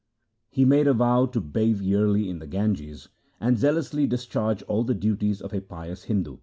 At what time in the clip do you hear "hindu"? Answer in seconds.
6.05-6.37